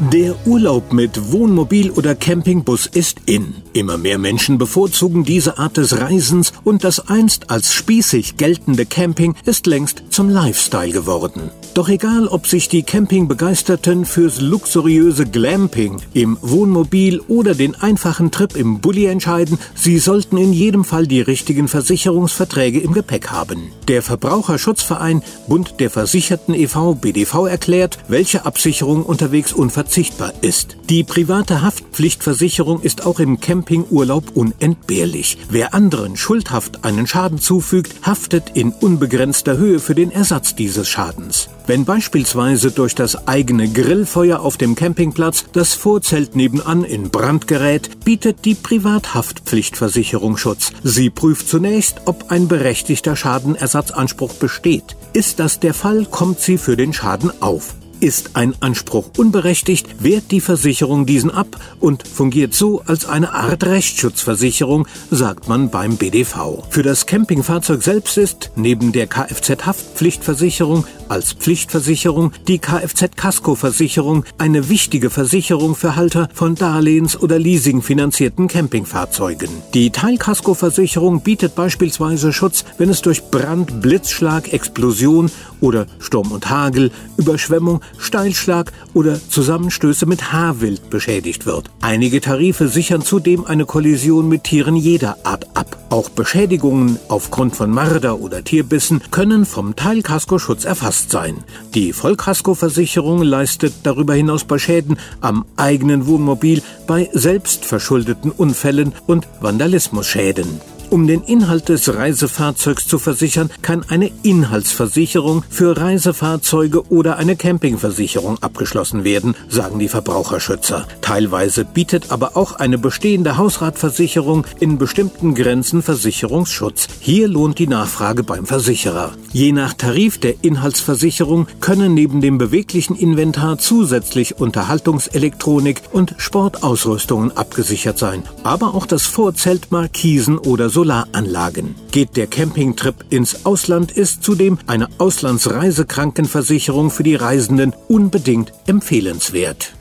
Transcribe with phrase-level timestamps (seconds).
[0.00, 3.56] Der Urlaub mit Wohnmobil oder Campingbus ist in.
[3.72, 9.34] Immer mehr Menschen bevorzugen diese Art des Reisens und das einst als spießig geltende Camping
[9.44, 11.50] ist längst zum Lifestyle geworden.
[11.74, 18.54] Doch egal, ob sich die Campingbegeisterten fürs luxuriöse Glamping im Wohnmobil oder den einfachen Trip
[18.54, 23.72] im Bulli entscheiden, sie sollten in jedem Fall die richtigen Versicherungsverträge im Gepäck haben.
[23.88, 26.94] Der Verbraucherschutzverein Bund der Versicherten e.V.
[26.94, 30.76] BDV erklärt, welche Absicherung unterwegs unverzichtbar unverzichtbar ist.
[30.90, 35.38] Die private Haftpflichtversicherung ist auch im Campingurlaub unentbehrlich.
[35.48, 41.48] Wer anderen schuldhaft einen Schaden zufügt, haftet in unbegrenzter Höhe für den Ersatz dieses Schadens.
[41.66, 48.04] Wenn beispielsweise durch das eigene Grillfeuer auf dem Campingplatz das Vorzelt nebenan in Brand gerät,
[48.04, 50.72] bietet die Privathaftpflichtversicherung Schutz.
[50.82, 54.96] Sie prüft zunächst, ob ein berechtigter Schadenersatzanspruch besteht.
[55.14, 57.74] Ist das der Fall, kommt sie für den Schaden auf.
[58.00, 63.64] Ist ein Anspruch unberechtigt, wehrt die Versicherung diesen ab und fungiert so als eine Art
[63.64, 66.62] Rechtsschutzversicherung, sagt man beim BDV.
[66.70, 75.74] Für das Campingfahrzeug selbst ist, neben der Kfz-Haftpflichtversicherung als Pflichtversicherung die Kfz-Kaskoversicherung eine wichtige Versicherung
[75.74, 79.48] für Halter von Darlehens- oder Leasing-finanzierten Campingfahrzeugen.
[79.74, 86.92] Die Teilkaskoversicherung bietet beispielsweise Schutz, wenn es durch Brand, Blitzschlag, Explosion oder Sturm und Hagel,
[87.16, 91.70] Überschwemmung, Steilschlag oder Zusammenstöße mit Haarwild beschädigt wird.
[91.80, 95.78] Einige Tarife sichern zudem eine Kollision mit Tieren jeder Art ab.
[95.90, 101.38] Auch Beschädigungen aufgrund von Marder oder Tierbissen können vom Teilkaskoschutz erfasst sein.
[101.74, 110.60] Die Vollkaskoversicherung leistet darüber hinaus bei Schäden am eigenen Wohnmobil, bei selbstverschuldeten Unfällen und Vandalismusschäden.
[110.90, 118.42] Um den Inhalt des Reisefahrzeugs zu versichern, kann eine Inhaltsversicherung für Reisefahrzeuge oder eine Campingversicherung
[118.42, 120.88] abgeschlossen werden, sagen die Verbraucherschützer.
[121.02, 126.88] Teilweise bietet aber auch eine bestehende Hausratversicherung in bestimmten Grenzen Versicherungsschutz.
[127.00, 129.12] Hier lohnt die Nachfrage beim Versicherer.
[129.30, 137.98] Je nach Tarif der Inhaltsversicherung können neben dem beweglichen Inventar zusätzlich Unterhaltungselektronik und Sportausrüstungen abgesichert
[137.98, 141.74] sein, aber auch das Vorzelt, Markisen oder Solaranlagen.
[141.90, 149.72] Geht der Campingtrip ins Ausland, ist zudem eine Auslandsreisekrankenversicherung für die Reisenden unbedingt empfehlenswert.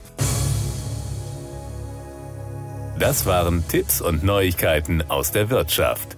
[2.98, 6.17] Das waren Tipps und Neuigkeiten aus der Wirtschaft.